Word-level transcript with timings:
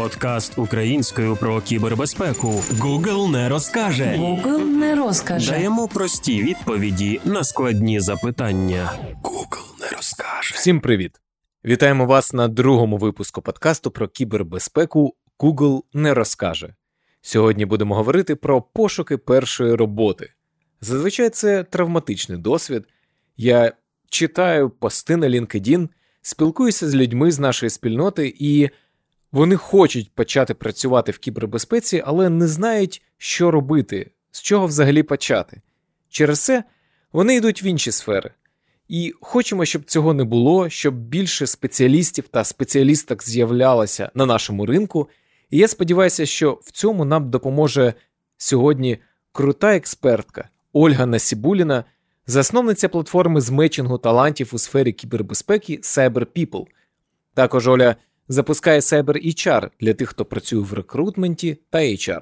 Подкаст 0.00 0.58
українською 0.58 1.36
про 1.36 1.60
кібербезпеку. 1.60 2.48
Google 2.48 3.30
не 3.32 3.48
розкаже. 3.48 4.04
Google 4.04 4.64
не 4.64 4.94
розкаже. 4.94 5.50
Даємо 5.50 5.88
прості 5.88 6.42
відповіді 6.42 7.20
на 7.24 7.44
складні 7.44 8.00
запитання. 8.00 8.92
Google 9.22 9.80
не 9.80 9.96
розкаже. 9.96 10.54
Всім 10.54 10.80
привіт! 10.80 11.20
Вітаємо 11.64 12.06
вас 12.06 12.32
на 12.32 12.48
другому 12.48 12.96
випуску 12.96 13.42
подкасту 13.42 13.90
про 13.90 14.08
кібербезпеку 14.08 15.14
Google 15.38 15.82
не 15.92 16.14
розкаже. 16.14 16.74
Сьогодні 17.22 17.66
будемо 17.66 17.94
говорити 17.94 18.36
про 18.36 18.62
пошуки 18.62 19.16
першої 19.16 19.74
роботи. 19.74 20.32
Зазвичай 20.80 21.30
це 21.30 21.64
травматичний 21.64 22.38
досвід. 22.38 22.84
Я 23.36 23.72
читаю 24.10 24.70
пости 24.70 25.16
на 25.16 25.28
LinkedIn, 25.28 25.88
спілкуюся 26.22 26.88
з 26.88 26.94
людьми 26.94 27.30
з 27.30 27.38
нашої 27.38 27.70
спільноти, 27.70 28.34
і 28.38 28.70
вони 29.32 29.56
хочуть 29.56 30.12
почати 30.14 30.54
працювати 30.54 31.12
в 31.12 31.18
кібербезпеці, 31.18 32.02
але 32.06 32.28
не 32.28 32.48
знають, 32.48 33.02
що 33.18 33.50
робити, 33.50 34.10
з 34.30 34.42
чого 34.42 34.66
взагалі 34.66 35.02
почати. 35.02 35.60
Через 36.08 36.40
це 36.40 36.64
вони 37.12 37.34
йдуть 37.34 37.62
в 37.62 37.64
інші 37.64 37.92
сфери. 37.92 38.30
І 38.88 39.14
хочемо, 39.20 39.64
щоб 39.64 39.84
цього 39.84 40.14
не 40.14 40.24
було, 40.24 40.68
щоб 40.68 40.94
більше 40.94 41.46
спеціалістів 41.46 42.28
та 42.28 42.44
спеціалісток 42.44 43.24
з'являлося 43.24 44.10
на 44.14 44.26
нашому 44.26 44.66
ринку. 44.66 45.08
І 45.50 45.58
я 45.58 45.68
сподіваюся, 45.68 46.26
що 46.26 46.58
в 46.62 46.70
цьому 46.70 47.04
нам 47.04 47.30
допоможе 47.30 47.94
сьогодні 48.36 48.98
крута 49.32 49.76
експертка 49.76 50.48
Ольга 50.72 51.06
Насібуліна, 51.06 51.84
засновниця 52.26 52.88
платформи 52.88 53.40
з 53.40 53.50
мечингу 53.50 53.98
талантів 53.98 54.50
у 54.52 54.58
сфері 54.58 54.92
кібербезпеки 54.92 55.76
CyberPeople. 55.76 56.64
Також 57.34 57.68
Оля 57.68 57.96
запускає 58.30 58.80
Cyber 58.80 59.26
HR 59.26 59.70
для 59.80 59.94
тих, 59.94 60.08
хто 60.08 60.24
працює 60.24 60.60
в 60.60 60.72
рекрутменті 60.72 61.58
та 61.70 61.78
HR. 61.78 62.20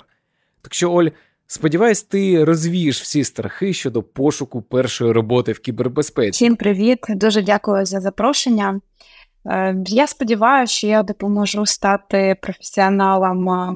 Так 0.62 0.75
що, 0.75 0.92
Оль, 0.92 1.09
сподіваюсь, 1.47 2.03
ти 2.03 2.45
розвієш 2.45 3.03
всі 3.03 3.25
страхи 3.25 3.73
щодо 3.73 4.03
пошуку 4.03 4.62
першої 4.62 5.12
роботи 5.12 5.53
в 5.53 5.59
кібербезпеці. 5.59 6.31
Всім 6.31 6.56
привіт, 6.56 6.98
дуже 7.09 7.42
дякую 7.42 7.87
за 7.87 8.00
запрошення. 8.00 8.81
Е, 9.47 9.77
я 9.87 10.06
сподіваюся, 10.06 10.73
що 10.73 10.87
я 10.87 11.03
допоможу 11.03 11.67
стати 11.67 12.37
професіоналам 12.43 13.48
е, 13.48 13.75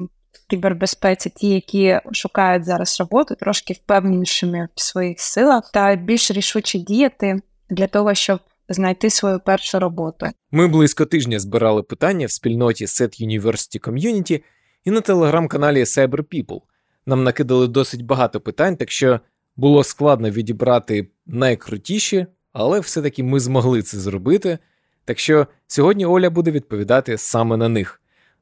кібербезпеці, 0.49 1.29
ті, 1.29 1.49
які 1.49 1.99
шукають 2.11 2.65
зараз 2.65 2.99
роботу, 2.99 3.35
трошки 3.35 3.73
впевненішими 3.73 4.67
в 4.75 4.81
своїх 4.81 5.19
силах 5.19 5.71
та 5.73 5.95
більш 5.95 6.31
рішуче 6.31 6.79
діяти 6.79 7.39
для 7.69 7.87
того, 7.87 8.13
щоб 8.13 8.39
знайти 8.69 9.09
свою 9.09 9.39
першу 9.39 9.79
роботу. 9.79 10.25
Ми 10.51 10.67
близько 10.67 11.05
тижня 11.05 11.39
збирали 11.39 11.83
питання 11.83 12.27
в 12.27 12.31
спільноті 12.31 12.85
Set 12.85 13.27
University 13.27 13.89
Community 13.89 14.43
і 14.85 14.91
на 14.91 15.01
телеграм-каналі 15.01 15.83
CyberPeople. 15.83 16.61
Нам 17.05 17.23
накидали 17.23 17.67
досить 17.67 18.05
багато 18.05 18.41
питань, 18.41 18.77
так 18.77 18.91
що 18.91 19.19
було 19.55 19.83
складно 19.83 20.29
відібрати 20.29 21.07
найкрутіші, 21.25 22.25
але 22.53 22.79
все-таки 22.79 23.23
ми 23.23 23.39
змогли 23.39 23.81
це 23.81 23.99
зробити. 23.99 24.57
Так 25.05 25.19
що 25.19 25.47
сьогодні 25.67 26.05
Оля 26.05 26.29
буде 26.29 26.51
відповідати 26.51 27.17
саме 27.17 27.57
на 27.57 27.69
них. 27.69 28.01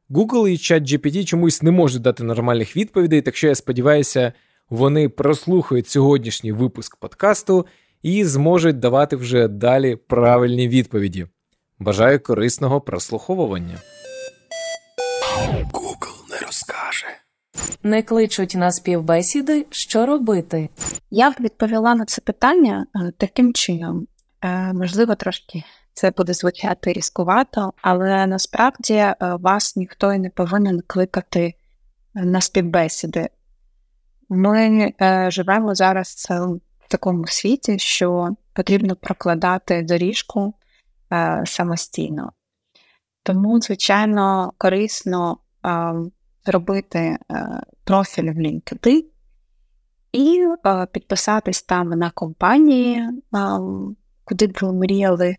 Google 0.10 0.48
і 0.48 0.56
ChatGPT 0.56 1.24
чомусь 1.26 1.62
не 1.62 1.72
можуть 1.72 2.02
дати 2.02 2.24
нормальних 2.24 2.78
відповідей, 2.78 3.22
так 3.22 3.36
що 3.36 3.48
я 3.48 3.56
сподіваюся, 3.56 4.34
вони 4.70 5.10
прослухають 5.10 5.88
сьогоднішній 5.88 6.52
випуск 6.52 6.96
подкасту 6.96 7.66
і 8.04 8.26
зможуть 8.26 8.80
давати 8.80 9.16
вже 9.16 9.48
далі 9.48 9.96
правильні 9.96 10.68
відповіді. 10.68 11.28
Бажаю 11.80 12.24
корисного 12.24 12.82
прослуховування. 12.82 13.78
Google 15.74 16.32
не 16.32 16.46
розкаже. 16.46 17.06
Не 17.84 18.04
кличуть 18.04 18.56
на 18.56 18.72
співбесіди, 18.72 19.66
що 19.70 20.06
робити. 20.06 20.70
Я 21.12 21.32
б 21.32 21.34
відповіла 21.40 21.96
на 21.96 22.06
це 22.06 22.22
питання 22.22 22.86
е, 22.96 23.12
таким 23.18 23.54
чином. 23.54 24.08
Е, 24.42 24.74
Можливо, 24.74 25.16
трошки 25.16 25.64
це 25.94 26.12
буде 26.12 26.34
звучати 26.34 26.94
різкувато, 26.94 27.74
але 27.82 28.28
насправді 28.28 28.94
е, 28.94 29.16
вас 29.20 29.76
ніхто 29.76 30.14
і 30.14 30.20
не 30.20 30.30
повинен 30.30 30.82
кликати 30.88 31.54
на 32.14 32.42
співбесіди. 32.42 33.30
Ми 34.30 34.94
е, 35.02 35.32
живемо 35.32 35.76
зараз 35.76 36.28
в 36.30 36.60
такому 36.92 37.28
світі, 37.28 37.80
що 37.80 38.36
потрібно 38.54 38.96
прокладати 38.96 39.82
доріжку 39.82 40.54
е, 41.14 41.44
самостійно. 41.46 42.34
Тому, 43.24 43.62
звичайно, 43.62 44.54
корисно 44.58 45.38
е, 45.66 45.94
робити 46.46 47.00
е, 47.00 47.18
профіль 47.84 48.32
в 48.32 48.38
LinkedIn 48.38 49.04
і 50.12 50.48
е, 50.66 50.86
підписатись 50.86 51.64
там 51.64 51.90
на 51.90 52.10
компанії, 52.10 52.98
е, 52.98 53.10
куди 54.24 54.48
б 54.48 54.58
ви 54.62 54.74
мріяли 54.74 55.36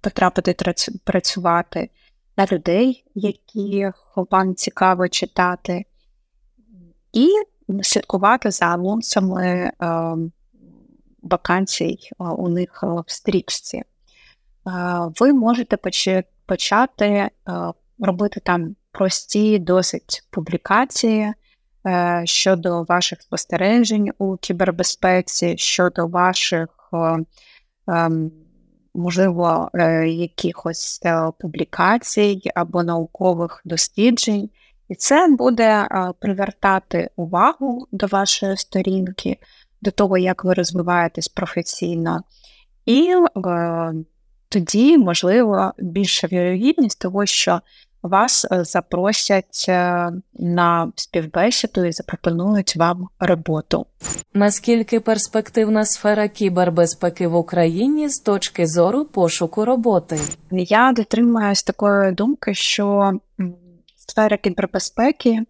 потрапити 0.00 0.56
працювати, 1.04 1.90
на 2.36 2.46
людей, 2.46 3.04
яких 3.14 4.12
вам 4.16 4.54
цікаво 4.54 5.08
читати, 5.08 5.84
і 7.12 7.28
слідкувати 7.82 8.50
за 8.50 8.66
анонсами 8.66 9.46
е, 9.46 9.72
вакансій 11.22 11.98
е, 12.20 12.24
у 12.24 12.48
них 12.48 12.80
е, 12.82 12.86
в 12.86 13.04
стрічці. 13.06 13.82
Ви 15.20 15.32
можете 15.32 15.76
почати 16.46 17.30
робити 17.98 18.40
там 18.40 18.76
прості 18.92 19.58
досить 19.58 20.26
публікації 20.30 21.32
щодо 22.24 22.82
ваших 22.82 23.22
спостережень 23.22 24.10
у 24.18 24.36
кібербезпеці, 24.36 25.54
щодо 25.58 26.06
ваших, 26.06 26.68
ем, 27.88 28.32
можливо, 28.94 29.70
якихось 30.06 31.00
публікацій 31.38 32.40
або 32.54 32.82
наукових 32.82 33.62
досліджень. 33.64 34.50
І 34.88 34.94
це 34.94 35.28
буде 35.28 35.88
привертати 36.18 37.10
увагу 37.16 37.86
до 37.92 38.06
вашої 38.06 38.56
сторінки, 38.56 39.38
до 39.82 39.90
того, 39.90 40.18
як 40.18 40.44
ви 40.44 40.54
розвиваєтесь 40.54 41.28
професійно. 41.28 42.22
І 42.86 43.14
тоді, 44.48 44.98
можливо, 44.98 45.72
більша 45.78 46.26
вірогідність 46.26 47.00
того, 47.00 47.26
що 47.26 47.60
вас 48.08 48.46
е, 48.52 48.64
запросять 48.64 49.66
е, 49.68 50.10
на 50.34 50.92
співбесіду 50.96 51.84
і 51.84 51.92
запропонують 51.92 52.76
вам 52.76 53.08
роботу. 53.18 53.86
Наскільки 54.34 55.00
перспективна 55.00 55.84
сфера 55.84 56.28
кібербезпеки 56.28 57.28
в 57.28 57.34
Україні 57.34 58.08
з 58.08 58.18
точки 58.20 58.66
зору 58.66 59.04
пошуку 59.04 59.64
роботи? 59.64 60.18
Я 60.50 60.92
дотримуюсь 60.92 61.62
такої 61.62 62.12
думки, 62.12 62.54
що 62.54 63.12
сфера 64.10 64.36
кібербезпеки 64.36 65.42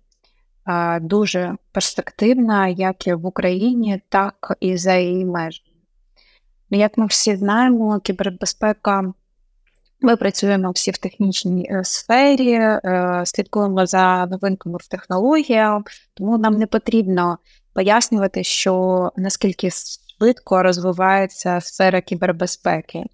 дуже 1.01 1.57
перспективна 1.73 2.69
як 2.69 3.07
і 3.07 3.15
в 3.15 3.27
Україні, 3.27 4.03
так 4.09 4.57
і 4.61 4.77
за 4.77 4.95
її 4.95 5.25
межами. 5.25 5.69
Ну, 6.71 6.79
Як 6.79 6.99
ми 6.99 7.07
всі 7.07 7.37
знаємо, 7.37 8.01
кібербезпека. 8.01 9.13
Ми 10.01 10.17
працюємо 10.17 10.71
всі 10.71 10.91
в 10.91 10.99
технічній 10.99 11.69
е, 11.71 11.85
сфері, 11.85 12.53
е, 12.53 13.23
слідкуємо 13.25 13.87
за 13.87 14.27
новинками 14.27 14.79
в 14.81 14.89
технологіях, 14.89 15.83
тому 16.15 16.39
нам 16.39 16.55
не 16.55 16.67
потрібно 16.67 17.39
пояснювати, 17.75 18.45
що 18.45 19.13
наскільки 19.17 19.71
швидко 19.71 20.63
розвивається 20.63 21.61
сфера 21.61 22.01
кібербезпеки. 22.01 23.05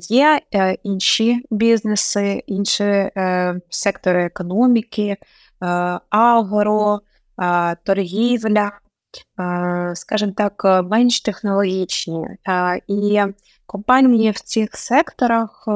Є 0.00 0.40
е, 0.54 0.76
інші 0.82 1.46
бізнеси, 1.50 2.42
інші 2.46 2.84
е, 2.84 3.60
сектори 3.70 4.24
економіки, 4.24 5.02
е, 5.02 5.16
агро, 6.10 7.00
торгівля, 7.84 8.72
скажімо 9.94 10.32
так, 10.36 10.84
менш 10.90 11.20
технологічні. 11.20 12.26
І 12.88 13.22
компанії 13.66 14.30
в 14.30 14.40
цих 14.40 14.76
секторах 14.76 15.68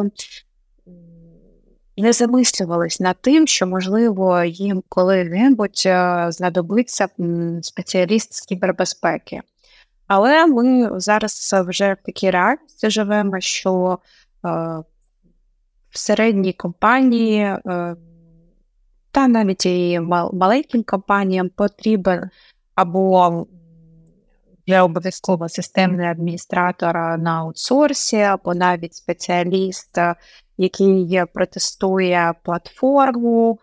не 1.96 2.12
замислювались 2.12 3.00
над 3.00 3.16
тим, 3.20 3.46
що, 3.46 3.66
можливо, 3.66 4.44
їм 4.44 4.82
коли-небудь 4.88 5.88
знадобиться 6.28 7.08
спеціаліст 7.62 8.34
з 8.34 8.40
кібербезпеки. 8.40 9.40
Але 10.08 10.46
ми 10.46 11.00
зараз 11.00 11.54
вже 11.66 11.94
в 11.94 12.06
такій 12.06 12.30
реальності 12.30 12.90
живемо, 12.90 13.40
що 13.40 13.98
е, 14.44 14.48
в 15.90 15.98
середній 15.98 16.52
компанії 16.52 17.40
е, 17.40 17.96
та 19.10 19.28
навіть 19.28 19.66
і 19.66 20.00
маленьким 20.32 20.82
компаніям 20.82 21.48
потрібен 21.48 22.30
або 22.74 23.46
вже 24.66 24.80
обов'язково 24.80 25.48
системний 25.48 26.06
адміністратор 26.06 26.94
на 27.18 27.40
аутсорсі, 27.40 28.20
або 28.20 28.54
навіть 28.54 28.94
спеціаліст, 28.94 29.98
який 30.58 31.22
протестує 31.34 32.34
платформу 32.42 33.58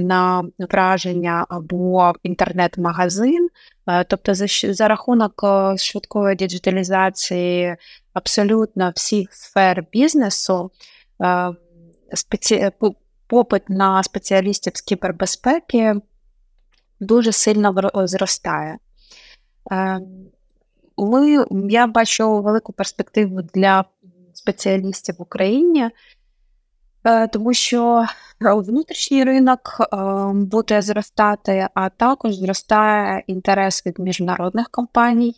на 0.00 0.44
враження 0.58 1.46
або 1.48 2.12
інтернет-магазин. 2.22 3.48
Тобто, 4.08 4.34
за, 4.34 4.46
за 4.74 4.88
рахунок 4.88 5.44
швидкої 5.76 6.36
діджиталізації 6.36 7.76
абсолютно 8.12 8.92
всіх 8.96 9.34
сфер 9.34 9.84
бізнесу. 9.92 10.70
Спеці... 12.14 12.70
Попит 13.30 13.70
на 13.70 14.02
спеціалістів 14.02 14.72
з 14.76 14.80
кібербезпеки 14.80 15.94
дуже 17.00 17.32
сильно 17.32 17.90
зростає. 17.94 18.78
Ми, 20.96 21.46
Я 21.68 21.86
бачу 21.86 22.42
велику 22.42 22.72
перспективу 22.72 23.42
для 23.54 23.84
спеціалістів 24.34 25.14
в 25.18 25.22
Україні, 25.22 25.90
е, 27.04 27.28
тому 27.28 27.54
що 27.54 28.06
внутрішній 28.40 29.24
ринок 29.24 29.60
е, 29.80 29.96
буде 30.34 30.82
зростати, 30.82 31.68
а 31.74 31.88
також 31.88 32.34
зростає 32.34 33.22
інтерес 33.26 33.86
від 33.86 33.98
міжнародних 33.98 34.68
компаній 34.70 35.34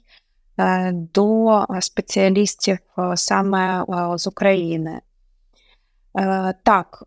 е, 0.59 0.93
до 0.93 1.65
спеціалістів 1.81 2.79
саме 3.15 3.85
з 4.17 4.27
України. 4.27 5.01
Так, 6.63 7.05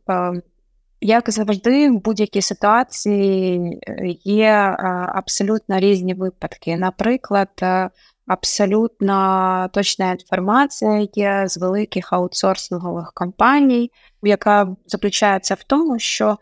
як 1.01 1.29
завжди, 1.29 1.89
в 1.89 2.01
будь-якій 2.03 2.41
ситуації 2.41 3.79
є 4.23 4.51
абсолютно 5.15 5.79
різні 5.79 6.13
випадки. 6.13 6.77
Наприклад, 6.77 7.49
абсолютно 8.27 9.69
точна 9.73 10.11
інформація 10.11 11.07
є 11.13 11.43
з 11.47 11.57
великих 11.57 12.13
аутсорсингових 12.13 13.11
компаній, 13.13 13.91
яка 14.23 14.75
заключається 14.85 15.53
в 15.53 15.63
тому, 15.63 15.99
що 15.99 16.37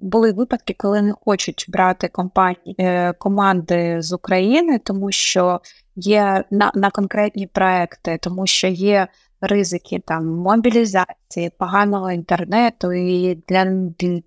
були 0.00 0.32
випадки, 0.32 0.74
коли 0.78 1.02
не 1.02 1.12
хочуть 1.12 1.66
брати 1.68 2.08
компанії 2.08 2.76
е, 2.78 3.12
команди 3.12 4.02
з 4.02 4.12
України, 4.12 4.78
тому 4.84 5.12
що 5.12 5.60
є 5.96 6.44
на 6.50 6.72
на 6.74 6.90
конкретні 6.90 7.46
проекти, 7.46 8.18
тому 8.22 8.46
що 8.46 8.66
є 8.66 9.08
ризики 9.40 10.02
там 10.06 10.26
мобілізації, 10.26 11.50
поганого 11.58 12.10
інтернету, 12.10 12.92
і 12.92 13.34
для, 13.48 13.66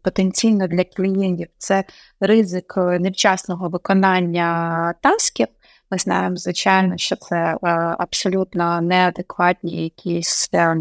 потенційно 0.04 0.68
для 0.68 0.84
клієнтів 0.84 1.48
це 1.58 1.84
ризик 2.20 2.74
невчасного 2.78 3.70
виконання 3.70 4.94
тасків. 5.02 5.48
Ми 5.92 5.98
знаємо, 5.98 6.36
звичайно, 6.36 6.98
що 6.98 7.16
це 7.16 7.36
е, 7.36 7.58
абсолютно 8.00 8.82
неадекватні 8.82 9.84
якісь 9.84 10.50
е, 10.54 10.78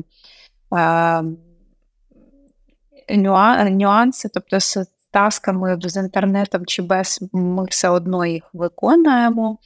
е, 3.08 3.70
нюанси, 3.70 4.28
тобто 4.34 4.60
з 4.60 4.78
тасками 5.10 5.78
з 5.82 5.96
інтернетом 5.96 6.66
чи 6.66 6.82
без 6.82 7.24
ми 7.32 7.64
все 7.64 7.88
одно 7.88 8.26
їх 8.26 8.44
виконуємо. 8.52 9.58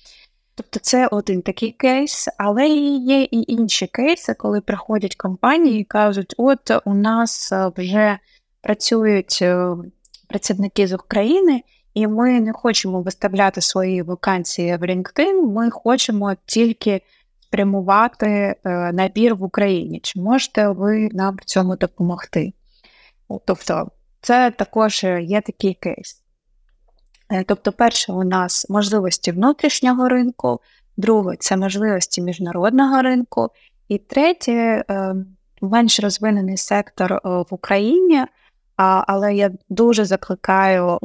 Тобто 0.54 0.80
це 0.80 1.06
один 1.06 1.42
такий 1.42 1.72
кейс, 1.72 2.28
але 2.38 2.68
є 2.68 3.22
і 3.22 3.52
інші 3.52 3.86
кейси, 3.86 4.34
коли 4.34 4.60
приходять 4.60 5.16
компанії 5.16 5.80
і 5.80 5.84
кажуть, 5.84 6.34
от 6.38 6.70
у 6.84 6.94
нас 6.94 7.52
вже 7.76 8.18
працюють 8.60 9.44
працівники 10.28 10.86
з 10.86 10.92
України, 10.92 11.62
і 11.94 12.06
ми 12.06 12.40
не 12.40 12.52
хочемо 12.52 13.02
виставляти 13.02 13.60
свої 13.60 14.02
вакансії 14.02 14.76
в 14.76 14.82
LinkedIn, 14.82 15.42
ми 15.42 15.70
хочемо 15.70 16.36
тільки 16.46 17.00
спрямувати 17.40 18.26
е, 18.26 18.56
набір 18.92 19.34
в 19.34 19.42
Україні. 19.42 20.00
Чи 20.02 20.20
можете 20.20 20.68
ви 20.68 21.08
нам 21.12 21.36
в 21.36 21.44
цьому 21.44 21.76
допомогти? 21.76 22.52
Тобто, 23.44 23.90
це 24.20 24.50
також 24.50 25.04
є 25.20 25.40
такий 25.40 25.74
кейс. 25.74 26.22
Е, 27.30 27.44
тобто, 27.44 27.72
перше, 27.72 28.12
у 28.12 28.24
нас 28.24 28.70
можливості 28.70 29.32
внутрішнього 29.32 30.08
ринку, 30.08 30.60
друге 30.96 31.36
це 31.38 31.56
можливості 31.56 32.22
міжнародного 32.22 33.02
ринку, 33.02 33.48
і 33.88 33.98
третє 33.98 34.84
е, 34.90 35.14
менш 35.60 36.00
розвинений 36.00 36.56
сектор 36.56 37.20
в 37.24 37.46
Україні. 37.50 38.24
Але 38.76 39.34
я 39.34 39.50
дуже 39.68 40.04
закликаю 40.04 40.98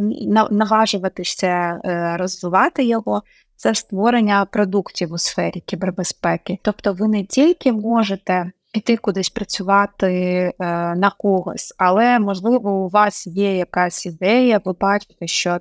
наважуватися 0.51 1.47
е, 1.85 2.17
розвивати 2.17 2.83
його. 2.83 3.23
Це 3.55 3.75
створення 3.75 4.45
продуктів 4.45 5.13
у 5.13 5.17
сфері 5.17 5.59
кібербезпеки. 5.65 6.59
Тобто, 6.61 6.93
ви 6.93 7.07
не 7.07 7.25
тільки 7.25 7.71
можете 7.71 8.51
піти 8.73 8.97
кудись 8.97 9.29
працювати 9.29 10.13
е, 10.13 10.51
на 10.95 11.11
когось, 11.17 11.73
але 11.77 12.19
можливо 12.19 12.71
у 12.71 12.89
вас 12.89 13.27
є 13.27 13.57
якась 13.57 14.05
ідея, 14.05 14.61
ви 14.65 14.73
бачите, 14.79 15.27
що 15.27 15.57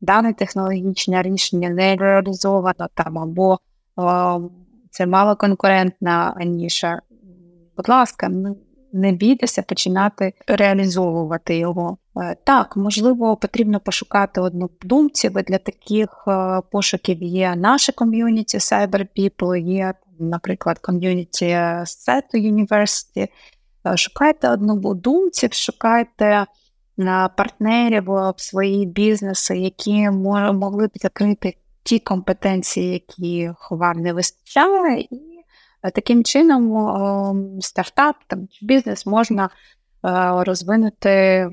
дане 0.00 0.32
технологічне 0.32 1.22
рішення 1.22 1.68
не 1.68 1.96
реалізовано 1.96 2.88
там, 2.94 3.18
або 3.18 3.58
це 4.90 5.06
малоконкурентна 5.06 6.34
ніша. 6.40 7.00
Будь 7.76 7.88
ласка, 7.88 8.30
не 8.92 9.12
бійтеся 9.12 9.62
починати 9.62 10.32
реалізовувати 10.46 11.58
його. 11.58 11.98
Е, 12.16 12.36
так, 12.44 12.76
можливо, 12.76 13.36
потрібно 13.36 13.80
пошукати 13.80 14.40
однодумців. 14.40 15.32
Для 15.32 15.58
таких 15.58 16.24
е, 16.28 16.60
пошуків 16.70 17.22
є 17.22 17.56
наше 17.56 17.92
ком'юніті 17.92 18.58
Cyber 18.58 19.06
People, 19.18 19.56
є, 19.56 19.94
наприклад, 20.18 20.78
ком'юніті 20.78 21.46
Seto 21.84 22.34
University. 22.34 23.28
Е, 23.86 23.96
шукайте 23.96 24.50
однодумців, 24.50 25.52
шукайте 25.52 26.46
партнерів 27.36 28.04
в 28.06 28.34
свої 28.36 28.86
бізнеси, 28.86 29.58
які 29.58 30.10
могли 30.10 30.86
б 30.86 30.90
закрити 30.94 31.56
ті 31.82 31.98
компетенції, 31.98 32.92
які 32.92 33.50
вам 33.70 33.96
не 33.96 34.12
вистачає, 34.12 35.00
і 35.00 35.37
таким 35.94 36.24
чином, 36.24 37.60
стартап 37.60 38.16
там, 38.26 38.48
бізнес 38.62 39.06
можна 39.06 39.44
е, 39.44 39.48
розвинути 40.44 41.48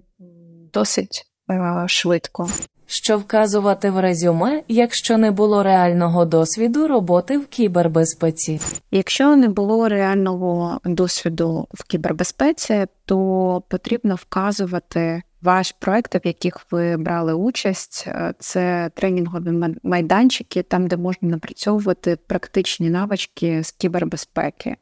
досить 0.74 1.26
е, 1.52 1.84
швидко. 1.88 2.48
Що 2.88 3.18
вказувати 3.18 3.90
в 3.90 4.02
резюме, 4.02 4.64
якщо 4.68 5.18
не 5.18 5.32
було 5.32 5.64
реального 5.64 6.26
досвіду 6.26 6.88
роботи 6.88 7.38
в 7.38 7.48
кібербезпеці? 7.48 8.60
Якщо 8.92 9.36
не 9.36 9.50
було 9.50 9.90
реального 9.90 10.80
досвіду 10.86 11.68
в 11.74 11.84
кібербезпеці, 11.84 12.86
то 13.06 13.64
потрібно 13.70 14.16
вказувати 14.16 15.24
ваш 15.46 15.72
проект, 15.72 16.16
в 16.16 16.28
яких 16.28 16.72
ви 16.72 16.98
брали 16.98 17.34
участь, 17.34 18.04
е, 18.08 18.34
це 18.40 18.92
тренінгові 18.96 19.76
майданчики, 19.84 20.64
там, 20.64 20.88
де 20.88 20.98
можна 20.98 21.30
напрацьовувати 21.30 22.16
практичні 22.28 22.90
навички 22.90 23.64
з 23.64 23.72
кібербезпеки. 23.72 24.76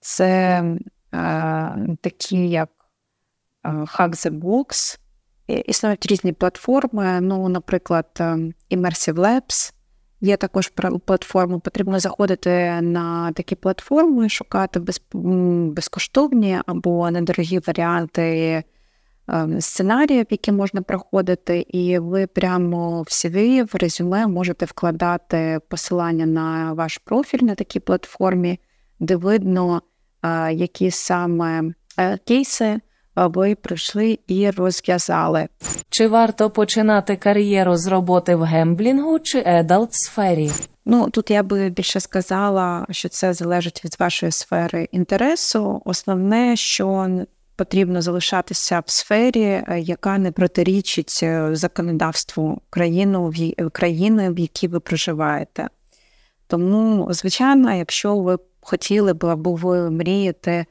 Це 0.00 0.62
е, 0.62 0.76
такі, 2.00 2.48
як 2.48 2.68
е, 3.64 3.68
Hack 3.68 4.10
the 4.10 4.40
Box. 4.40 4.98
Існують 5.46 6.06
різні 6.06 6.32
платформи, 6.32 7.20
ну, 7.20 7.48
наприклад, 7.48 8.06
е, 8.20 8.24
Immersive 8.70 9.14
Labs. 9.14 9.72
Є 10.20 10.36
також 10.36 10.72
платформи, 11.04 11.58
потрібно 11.58 12.00
заходити 12.00 12.80
на 12.80 13.32
такі 13.32 13.54
платформи, 13.54 14.28
шукати 14.28 14.80
без, 14.80 15.02
безкоштовні 15.74 16.60
або 16.66 17.10
недорогі 17.10 17.58
варіанти 17.58 18.64
сценаріїв, 19.60 20.26
які 20.30 20.52
можна 20.52 20.82
проходити, 20.82 21.66
і 21.68 21.98
ви 21.98 22.26
прямо 22.26 23.02
в 23.02 23.06
CV, 23.06 23.62
в 23.72 23.76
резюме 23.76 24.26
можете 24.26 24.66
вкладати 24.66 25.60
посилання 25.68 26.26
на 26.26 26.72
ваш 26.72 26.98
профіль 26.98 27.42
на 27.42 27.54
такій 27.54 27.80
платформі, 27.80 28.60
де 29.00 29.16
видно, 29.16 29.82
е, 30.22 30.52
які 30.52 30.90
саме 30.90 31.62
е, 31.98 32.18
кейси 32.18 32.80
ви 33.16 33.54
пройшли 33.54 34.18
і 34.26 34.50
розв'язали. 34.50 35.48
Чи 35.90 36.08
варто 36.08 36.50
починати 36.50 37.16
кар'єру 37.16 37.76
з 37.76 37.86
роботи 37.86 38.36
в 38.36 38.42
гемблінгу 38.42 39.18
чи 39.18 39.42
едалт 39.46 39.94
сфері? 39.94 40.50
Ну 40.84 41.10
тут 41.10 41.30
я 41.30 41.42
би 41.42 41.70
більше 41.70 42.00
сказала, 42.00 42.86
що 42.90 43.08
це 43.08 43.32
залежить 43.32 43.84
від 43.84 43.96
вашої 44.00 44.32
сфери 44.32 44.88
інтересу. 44.92 45.82
Основне, 45.84 46.56
що 46.56 47.08
потрібно 47.56 48.02
залишатися 48.02 48.82
в 48.86 48.90
сфері, 48.90 49.42
е, 49.42 49.80
яка 49.80 50.18
не 50.18 50.32
протирічить 50.32 51.20
е, 51.22 51.48
законодавству 51.52 52.60
країну, 52.70 53.32
в 53.58 53.70
країни, 53.70 54.30
в 54.30 54.38
якій 54.38 54.68
ви 54.68 54.80
проживаєте. 54.80 55.68
Тому, 56.46 57.08
звичайно, 57.12 57.74
якщо 57.74 58.16
ви 58.16 58.38
хотіли 58.60 59.12
б 59.12 59.26
або 59.26 59.54
ви 59.54 59.90
мрієте 59.90 60.66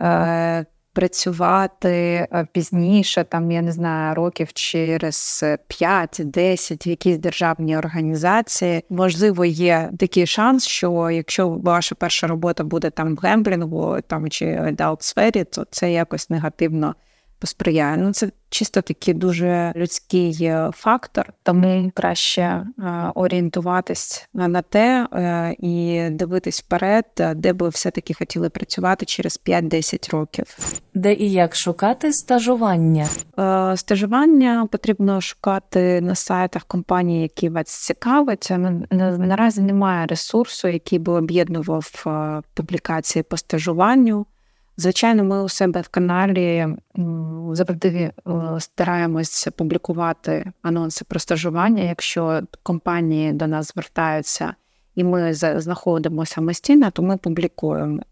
е, 0.00 0.66
працювати 0.92 1.90
е, 1.90 2.46
пізніше, 2.52 3.24
там 3.24 3.50
я 3.50 3.62
не 3.62 3.72
знаю, 3.72 4.14
років 4.14 4.52
через 4.52 5.44
5-10 5.80 6.86
в 6.86 6.88
якійсь 6.88 7.18
державній 7.18 7.76
організації. 7.76 8.84
Можливо, 8.90 9.44
є 9.44 9.90
такий 9.98 10.26
шанс, 10.26 10.66
що 10.66 11.10
якщо 11.10 11.48
ваша 11.48 11.94
перша 11.94 12.26
робота 12.26 12.64
буде 12.64 12.90
там 12.90 13.16
в 13.16 13.18
гемблінгу 13.18 13.96
там 14.06 14.30
чи 14.30 14.74
в 14.78 15.04
сфері, 15.04 15.44
то 15.44 15.66
це 15.70 15.92
якось 15.92 16.30
негативно 16.30 16.94
посприяє. 17.38 17.96
Ну 17.96 18.12
це 18.12 18.30
чисто 18.50 18.82
такий 18.82 19.14
дуже 19.14 19.72
людський 19.76 20.38
е, 20.40 20.70
фактор, 20.74 21.32
тому 21.42 21.90
краще 21.94 22.42
е, 22.42 22.64
орієнтуватись 23.14 24.28
на 24.34 24.62
те 24.62 25.06
е, 25.12 25.56
і 25.58 26.06
дивитись 26.10 26.60
вперед, 26.60 27.04
де 27.36 27.52
би 27.52 27.68
все-таки 27.68 28.14
хотіли 28.14 28.50
працювати 28.50 29.06
через 29.06 29.40
5-10 29.46 30.12
років. 30.12 30.44
Де 30.94 31.14
і 31.14 31.32
як 31.32 31.56
шукати 31.56 32.12
стажування? 32.12 33.06
Стажування 33.76 34.68
потрібно 34.72 35.20
шукати 35.20 36.00
на 36.00 36.14
сайтах 36.14 36.64
компанії, 36.64 37.22
які 37.22 37.48
вас 37.48 37.66
цікавить. 37.66 38.52
Наразі 38.90 39.62
немає 39.62 40.06
ресурсу, 40.06 40.68
який 40.68 40.98
би 40.98 41.12
об'єднував 41.12 42.04
публікації 42.54 43.22
по 43.22 43.36
стажуванню. 43.36 44.26
Звичайно, 44.80 45.24
ми 45.24 45.42
у 45.42 45.48
себе 45.48 45.80
в 45.80 45.88
каналі 45.88 46.66
завжди 47.52 47.88
е, 47.88 48.12
стараємось 48.58 49.48
публікувати 49.56 50.52
анонси 50.62 51.04
про 51.08 51.20
стажування, 51.20 51.82
якщо 51.82 52.42
компанії 52.62 53.32
до 53.32 53.46
нас 53.46 53.72
звертаються 53.74 54.54
і 54.94 55.04
ми 55.04 55.34
знаходимося 55.34 56.34
самостійно, 56.34 56.90
то 56.90 57.02
ми 57.02 57.16
публікуємо. 57.16 58.02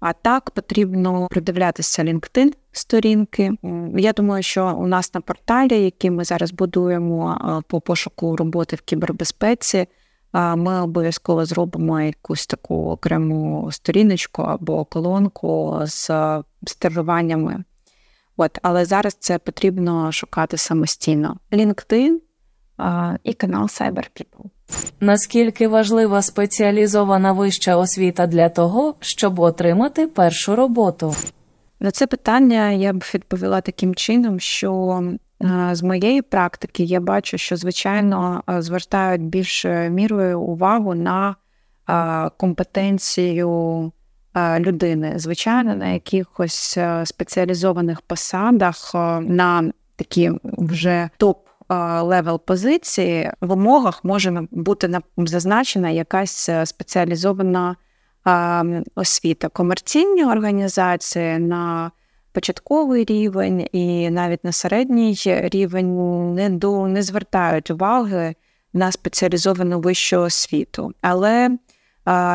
А 0.00 0.12
так 0.12 0.50
потрібно 0.50 1.26
придивлятися 1.30 2.04
LinkedIn 2.04 2.52
сторінки. 2.72 3.52
Я 3.96 4.12
думаю, 4.12 4.42
що 4.42 4.76
у 4.78 4.86
нас 4.86 5.14
на 5.14 5.20
порталі, 5.20 5.82
який 5.82 6.10
ми 6.10 6.24
зараз 6.24 6.52
будуємо 6.52 7.38
е, 7.58 7.62
по 7.68 7.80
пошуку 7.80 8.36
роботи 8.36 8.76
в 8.76 8.80
кібербезпеці, 8.80 9.86
ми 10.32 10.82
обов'язково 10.82 11.44
зробимо 11.44 12.00
якусь 12.00 12.46
таку 12.46 12.90
окрему 12.90 13.68
сторіночку 13.72 14.42
або 14.42 14.84
колонку 14.84 15.80
з 15.84 16.10
стажуваннями. 16.66 17.64
От, 18.36 18.58
Але 18.62 18.84
зараз 18.84 19.16
це 19.20 19.38
потрібно 19.38 20.12
шукати 20.12 20.56
самостійно. 20.56 21.36
LinkedIn 21.52 22.16
і 23.24 23.34
канал 23.34 23.62
CyberPeople. 23.62 24.44
Наскільки 25.00 25.68
важлива 25.68 26.22
спеціалізована 26.22 27.32
вища 27.32 27.76
освіта 27.76 28.26
для 28.26 28.48
того, 28.48 28.94
щоб 29.00 29.40
отримати 29.40 30.06
першу 30.06 30.56
роботу? 30.56 31.14
На 31.80 31.90
це 31.90 32.06
питання 32.06 32.70
я 32.70 32.92
б 32.92 33.04
відповіла 33.14 33.60
таким 33.60 33.94
чином, 33.94 34.40
що 34.40 35.02
з 35.72 35.82
моєї 35.82 36.22
практики 36.22 36.84
я 36.84 37.00
бачу, 37.00 37.38
що 37.38 37.56
звичайно 37.56 38.42
звертають 38.58 39.22
більшою 39.22 39.90
мірою 39.90 40.40
увагу 40.40 40.94
на 40.94 41.36
компетенцію 42.36 43.92
людини. 44.58 45.12
Звичайно, 45.16 45.74
на 45.74 45.88
якихось 45.88 46.78
спеціалізованих 47.04 48.00
посадах 48.00 48.94
на 49.20 49.72
такі 49.96 50.32
вже 50.44 51.10
top-level 51.16 52.40
позиції 52.44 53.30
в 53.40 53.52
умовах 53.52 54.04
може 54.04 54.42
бути 54.50 54.98
зазначена 55.16 55.90
якась 55.90 56.50
спеціалізована 56.64 57.76
освіта. 58.94 59.48
Комерційні 59.48 60.24
організації 60.24 61.38
на 61.38 61.90
початковий 62.32 63.04
рівень 63.04 63.66
і 63.72 64.10
навіть 64.10 64.44
на 64.44 64.52
середній 64.52 65.16
рівень 65.26 66.34
не 66.34 66.50
до 66.50 66.88
не 66.88 67.02
звертають 67.02 67.70
уваги 67.70 68.34
на 68.72 68.92
спеціалізовану 68.92 69.80
вищу 69.80 70.20
освіту. 70.20 70.92
Але 71.00 71.58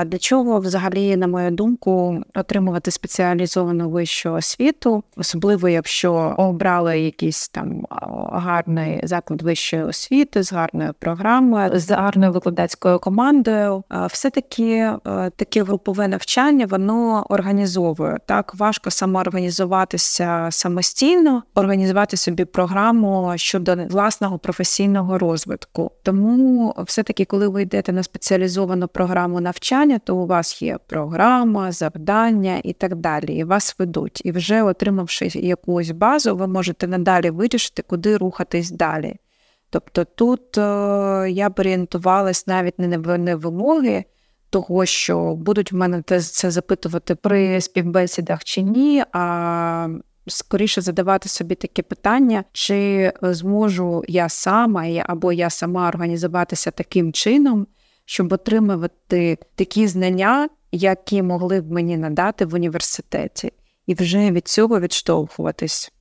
для 0.06 0.18
чого 0.20 0.60
взагалі, 0.60 1.18
на 1.18 1.28
мою 1.28 1.52
думку, 1.52 2.22
отримувати 2.36 2.92
спеціалізовану 2.92 3.90
вищу 3.90 4.34
освіту, 4.34 5.04
особливо 5.18 5.70
якщо 5.70 6.36
обрали 6.38 7.00
якийсь 7.00 7.50
там 7.50 7.86
гарний 8.32 9.00
заклад 9.04 9.42
вищої 9.42 9.84
освіти 9.84 10.44
з 10.44 10.54
гарною 10.54 10.94
програмою, 11.00 11.80
з 11.80 11.92
гарною 11.92 12.32
викладацькою 12.32 13.00
командою, 13.00 13.84
все 14.10 14.30
таки 14.30 14.92
таке 15.36 15.64
групове 15.64 16.08
навчання 16.08 16.66
воно 16.66 17.26
організовує 17.30 18.18
так. 18.26 18.56
Важко 18.56 18.92
самоорганізуватися 18.92 20.48
самостійно, 20.52 21.44
організувати 21.56 22.18
собі 22.18 22.46
програму 22.46 23.34
щодо 23.36 23.76
власного 23.76 24.38
професійного 24.38 25.18
розвитку. 25.18 25.92
Тому 26.04 26.76
все 26.78 27.04
таки, 27.04 27.26
коли 27.26 27.48
ви 27.48 27.62
йдете 27.62 27.92
на 27.92 28.04
спеціалізовану 28.04 28.88
програму 28.88 29.42
навчання, 29.42 29.63
навчання, 29.64 30.00
то 30.00 30.16
у 30.16 30.26
вас 30.26 30.62
є 30.62 30.78
програма, 30.88 31.72
завдання 31.72 32.62
і 32.64 32.74
так 32.74 32.96
далі. 32.96 33.36
І 33.36 33.44
вас 33.44 33.76
ведуть. 33.80 34.22
І 34.26 34.32
вже 34.32 34.64
отримавши 34.64 35.26
якусь 35.34 35.92
базу, 35.92 36.36
ви 36.36 36.48
можете 36.48 36.88
надалі 36.88 37.30
вирішити, 37.30 37.84
куди 37.88 38.18
рухатись 38.18 38.72
далі. 38.72 39.16
Тобто 39.70 40.06
тут 40.06 40.58
е, 40.58 40.62
я 41.30 41.50
б 41.50 41.60
орієнтувалась 41.60 42.48
навіть 42.48 42.80
не 42.80 42.88
на 42.88 43.36
вимоги 43.36 44.04
того, 44.50 44.86
що 44.86 45.36
будуть 45.36 45.72
в 45.72 45.76
мене 45.76 46.02
це 46.02 46.52
запитувати 46.52 47.16
при 47.16 47.62
співбесідах 47.62 48.44
чи 48.44 48.62
ні. 48.62 49.04
а 49.12 49.88
Скоріше 50.28 50.82
задавати 50.82 51.30
собі 51.30 51.56
таке 51.56 51.82
питання, 51.82 52.44
чи 52.52 53.12
зможу 53.22 54.04
я 54.08 54.30
сама 54.30 54.86
або 55.06 55.34
я 55.34 55.50
сама 55.50 55.88
організуватися 55.88 56.72
таким 56.72 57.14
чином, 57.14 57.68
щоб 58.06 58.34
отримувати 58.34 59.38
такі 59.56 59.88
знання, 59.88 60.50
які 60.72 61.22
могли 61.22 61.62
б 61.62 61.72
мені 61.72 61.98
надати 61.98 62.46
в 62.46 62.54
університеті, 62.54 63.54
і 63.88 63.94
вже 63.94 64.32
від 64.32 64.48
цього 64.48 64.80
відштовхуватись. 64.80 65.92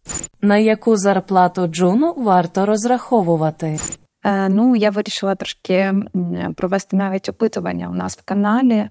На 0.41 0.59
яку 0.59 0.97
зарплату 0.97 1.67
Джуну 1.67 2.15
варто 2.17 2.67
розраховувати? 2.67 3.79
Е, 4.25 4.49
ну, 4.49 4.77
я 4.77 4.91
вирішила 4.91 5.35
трошки 5.35 5.95
провести 6.57 6.97
навіть 6.97 7.29
опитування 7.29 7.89
у 7.89 7.95
нас 7.95 8.19
в 8.19 8.23
каналі 8.25 8.89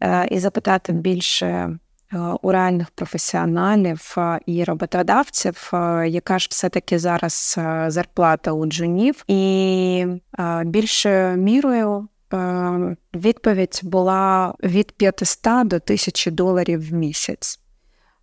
е, 0.00 0.28
і 0.30 0.38
запитати 0.38 0.92
більше. 0.92 1.78
Е, 2.14 2.18
у 2.42 2.52
реальних 2.52 2.90
професіоналів 2.90 4.14
е, 4.18 4.40
і 4.46 4.64
роботодавців, 4.64 5.70
е, 5.74 6.08
яка 6.08 6.38
ж 6.38 6.48
все-таки 6.50 6.98
зараз 6.98 7.58
зарплата 7.86 8.52
у 8.52 8.66
джунів, 8.66 9.24
і 9.28 10.06
більшою 10.64 11.36
мірою 11.36 12.08
відповідь 13.14 13.80
була 13.82 14.54
від 14.62 14.92
500 14.92 15.42
до 15.42 15.76
1000 15.76 16.30
доларів 16.30 16.90
в 16.90 16.92
місяць. 16.92 17.60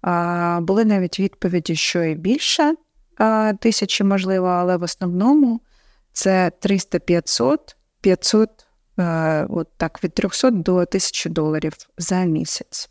Е, 0.08 0.60
були 0.60 0.86
навіть 0.86 1.20
відповіді, 1.20 1.76
що 1.76 2.04
і 2.04 2.16
більше 2.16 2.76
е, 3.20 3.54
тисячі, 3.54 4.04
можливо, 4.04 4.48
але 4.48 4.78
в 4.78 4.84
основному 4.84 5.62
це 6.14 6.52
300-500, 6.62 7.58
500, 8.02 8.50
от 9.50 9.68
так, 9.78 10.04
від 10.04 10.14
300 10.14 10.52
до 10.52 10.76
1000 10.76 11.30
доларів 11.30 11.74
за 11.98 12.24
місяць. 12.24 12.90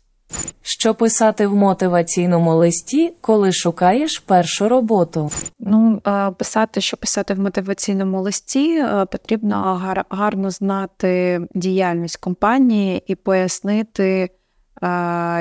Що 0.61 0.93
писати 0.95 1.47
в 1.47 1.55
мотиваційному 1.55 2.55
листі, 2.55 3.13
коли 3.21 3.51
шукаєш 3.51 4.19
першу 4.19 4.69
роботу? 4.69 5.31
Ну, 5.59 6.01
писати, 6.37 6.81
що 6.81 6.97
писати 6.97 7.33
в 7.33 7.39
мотиваційному 7.39 8.21
листі, 8.21 8.85
потрібно 9.11 9.81
гарно 10.09 10.49
знати 10.49 11.41
діяльність 11.55 12.17
компанії 12.17 13.03
і 13.07 13.15
пояснити, 13.15 14.29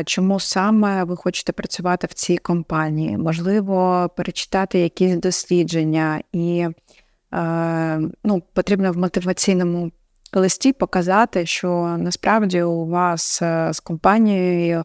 чому 0.04 0.40
саме 0.40 1.04
ви 1.04 1.16
хочете 1.16 1.52
працювати 1.52 2.06
в 2.06 2.12
цій 2.12 2.36
компанії. 2.36 3.18
Можливо, 3.18 4.10
перечитати 4.16 4.78
якісь 4.78 5.16
дослідження, 5.16 6.20
і 6.32 6.66
ну, 8.24 8.42
потрібно 8.52 8.92
в 8.92 8.96
мотиваційному 8.96 9.90
листі 10.34 10.72
показати, 10.72 11.46
що 11.46 11.96
насправді 11.98 12.62
у 12.62 12.86
вас 12.86 13.42
е, 13.42 13.72
з 13.72 13.80
компанією 13.80 14.84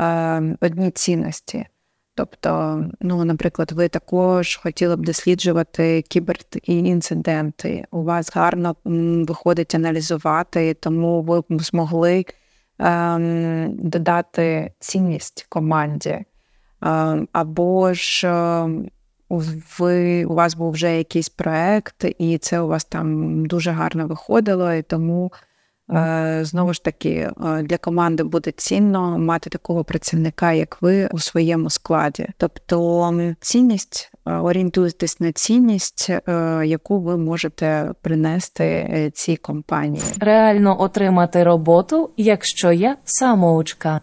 е, 0.00 0.56
одні 0.60 0.90
цінності. 0.90 1.66
Тобто, 2.18 2.84
ну, 3.00 3.24
наприклад, 3.24 3.72
ви 3.72 3.88
також 3.88 4.56
хотіли 4.56 4.96
б 4.96 5.04
досліджувати 5.04 6.02
кіберінциденти. 6.02 7.84
У 7.90 8.02
вас 8.02 8.36
гарно 8.36 8.76
виходить 9.28 9.74
аналізувати, 9.74 10.74
тому 10.74 11.22
ви 11.22 11.40
б 11.40 11.62
змогли 11.62 12.24
ем, 12.78 13.76
додати 13.76 14.72
цінність 14.78 15.46
команді. 15.48 16.24
Ем, 16.82 17.28
або 17.32 17.94
ж 17.94 18.28
ем, 18.28 18.90
ви 19.78 20.24
у 20.24 20.34
вас 20.34 20.54
був 20.54 20.70
вже 20.70 20.98
якийсь 20.98 21.28
проект, 21.28 22.04
і 22.18 22.38
це 22.38 22.60
у 22.60 22.68
вас 22.68 22.84
там 22.84 23.46
дуже 23.46 23.70
гарно 23.70 24.06
виходило, 24.06 24.72
і 24.72 24.82
тому 24.82 25.32
Е, 25.92 26.40
знову 26.42 26.74
ж 26.74 26.84
таки, 26.84 27.10
е, 27.10 27.62
для 27.62 27.78
команди 27.78 28.22
буде 28.22 28.52
цінно 28.56 29.18
мати 29.18 29.50
такого 29.50 29.84
працівника, 29.84 30.52
як 30.52 30.82
ви, 30.82 31.08
у 31.12 31.18
своєму 31.18 31.70
складі. 31.70 32.26
Тобто 32.36 33.12
цінність 33.40 34.12
е, 34.26 34.32
орієнтуйтесь 34.32 35.20
на 35.20 35.32
цінність, 35.32 36.10
яку 36.64 37.00
ви 37.00 37.16
можете 37.16 37.92
принести 38.02 39.10
цій 39.14 39.36
компанії. 39.36 40.02
Реально 40.20 40.80
отримати 40.82 41.44
роботу, 41.44 42.10
якщо 42.16 42.72
я 42.72 42.96
самоучка. 43.04 44.00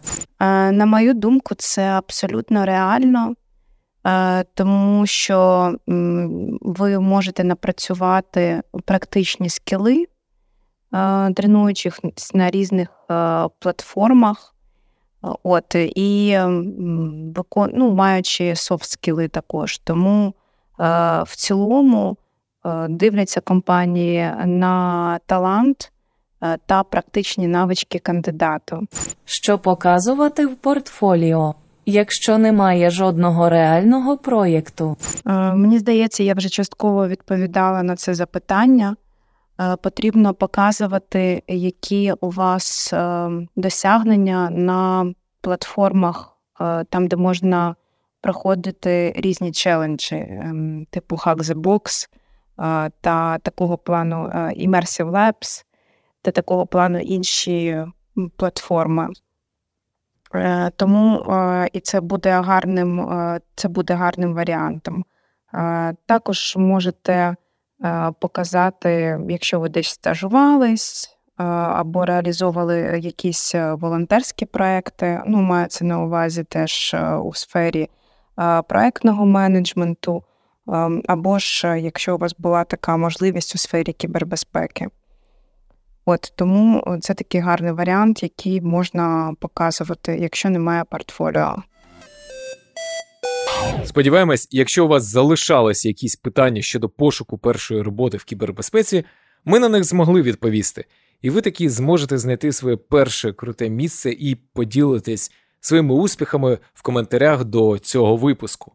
На 0.72 0.86
мою 0.86 1.14
думку, 1.14 1.54
це 1.54 1.82
абсолютно 1.82 2.64
реально. 2.64 3.34
Тому 4.54 5.06
що 5.06 5.72
ви 6.60 7.00
можете 7.00 7.44
напрацювати 7.44 8.62
практичні 8.84 9.48
скіли, 9.48 10.06
тренуючи 11.34 11.88
їх 11.88 12.00
на 12.34 12.50
різних 12.50 12.88
платформах, 13.58 14.54
от, 15.42 15.74
і 15.74 16.38
ну, 17.74 17.94
маючи 17.94 18.54
софт-скіли 18.54 19.28
також. 19.28 19.78
Тому 19.78 20.34
в 21.22 21.36
цілому 21.36 22.16
дивляться 22.88 23.40
компанії 23.40 24.32
на 24.44 25.18
талант 25.26 25.92
та 26.66 26.82
практичні 26.82 27.46
навички 27.46 27.98
кандидату. 27.98 28.86
Що 29.24 29.58
показувати 29.58 30.46
в 30.46 30.56
портфоліо? 30.56 31.54
Якщо 31.88 32.38
немає 32.38 32.90
жодного 32.90 33.48
реального 33.48 34.18
проєкту, 34.18 34.96
мені 35.54 35.78
здається, 35.78 36.22
я 36.22 36.34
вже 36.34 36.48
частково 36.48 37.08
відповідала 37.08 37.82
на 37.82 37.96
це 37.96 38.14
запитання. 38.14 38.96
Е, 39.60 39.76
потрібно 39.76 40.34
показувати, 40.34 41.42
які 41.48 42.12
у 42.20 42.30
вас 42.30 42.92
е, 42.92 43.30
досягнення 43.56 44.50
на 44.50 45.12
платформах, 45.40 46.36
е, 46.60 46.84
там, 46.84 47.08
де 47.08 47.16
можна 47.16 47.74
проходити 48.20 49.12
різні 49.16 49.52
челенджі, 49.52 50.16
ем, 50.16 50.86
типу 50.90 51.16
Hack 51.16 51.36
the 51.36 51.54
Box 51.54 52.08
та 53.00 53.38
такого 53.38 53.78
плану 53.78 54.16
Immersive 54.34 55.10
Labs 55.10 55.64
та 56.22 56.30
такого 56.30 56.66
плану 56.66 56.98
інші 56.98 57.84
платформи. 58.36 59.08
Тому 60.76 61.24
і 61.72 61.80
це 61.80 62.00
буде 62.00 62.30
гарним, 62.30 63.08
це 63.54 63.68
буде 63.68 63.94
гарним 63.94 64.34
варіантом. 64.34 65.04
Також 66.06 66.56
можете. 66.56 67.36
Е, 67.84 68.12
показати, 68.20 69.20
якщо 69.28 69.60
ви 69.60 69.68
десь 69.68 69.88
стажувались 69.88 71.18
е, 71.38 71.44
або 71.44 72.04
реалізовували 72.04 73.00
якісь 73.02 73.54
е, 73.54 73.74
волонтерські 73.74 74.46
проекти. 74.46 75.22
Ну, 75.26 75.42
мається 75.42 75.84
на 75.84 76.02
увазі 76.02 76.44
теж 76.44 76.96
у 77.22 77.34
сфері 77.34 77.88
проектного 78.68 79.26
менеджменту, 79.26 80.24
або 81.08 81.38
ж 81.38 81.80
якщо 81.80 82.14
у 82.14 82.18
вас 82.18 82.34
була 82.38 82.64
така 82.64 82.96
можливість 82.96 83.54
у 83.54 83.58
сфері 83.58 83.92
кібербезпеки. 83.92 84.88
От 86.08 86.32
тому 86.36 86.96
це 87.00 87.14
такий 87.14 87.40
гарний 87.40 87.72
варіант, 87.72 88.22
який 88.22 88.60
можна 88.60 89.34
показувати, 89.40 90.18
якщо 90.20 90.50
немає 90.50 90.84
портфоліо. 90.90 91.56
Сподіваємось, 93.84 94.48
якщо 94.50 94.84
у 94.84 94.88
вас 94.88 95.04
залишались 95.04 95.84
якісь 95.84 96.16
питання 96.16 96.62
щодо 96.62 96.88
пошуку 96.88 97.38
першої 97.38 97.82
роботи 97.82 98.16
в 98.16 98.24
кібербезпеці, 98.24 99.04
ми 99.44 99.58
на 99.58 99.68
них 99.68 99.84
змогли 99.84 100.22
відповісти, 100.22 100.84
і 101.22 101.30
ви 101.30 101.40
таки 101.40 101.70
зможете 101.70 102.18
знайти 102.18 102.52
своє 102.52 102.76
перше 102.76 103.32
круте 103.32 103.68
місце 103.68 104.10
і 104.10 104.34
поділитись 104.34 105.32
своїми 105.60 105.94
успіхами 105.94 106.58
в 106.74 106.82
коментарях 106.82 107.44
до 107.44 107.78
цього 107.78 108.16
випуску. 108.16 108.72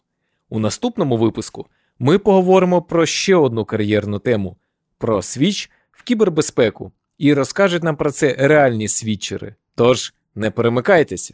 У 0.49 0.59
наступному 0.59 1.17
випуску 1.17 1.65
ми 1.99 2.17
поговоримо 2.17 2.81
про 2.81 3.05
ще 3.05 3.35
одну 3.35 3.65
кар'єрну 3.65 4.19
тему 4.19 4.57
про 4.97 5.21
свіч 5.21 5.71
в 5.91 6.03
кібербезпеку, 6.03 6.91
і 7.21 7.33
розкажуть 7.33 7.83
нам 7.83 7.95
про 7.95 8.11
це 8.11 8.35
реальні 8.39 8.87
свідчери. 8.87 9.55
Тож 9.75 10.13
не 10.35 10.51
перемикайтеся. 10.51 11.33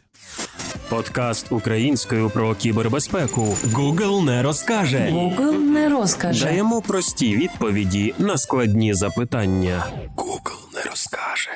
Подкаст 0.88 1.52
українською 1.52 2.30
про 2.30 2.54
кібербезпеку. 2.54 3.42
Google 3.64 4.24
не 4.24 4.42
розкаже. 4.42 4.98
Google 4.98 5.58
не 5.58 5.88
розкаже. 5.88 6.44
Даємо 6.44 6.82
прості 6.82 7.36
відповіді 7.36 8.14
на 8.18 8.38
складні 8.38 8.94
запитання. 8.94 9.86
Google 10.16 10.74
не 10.74 10.90
розкаже. 10.90 11.50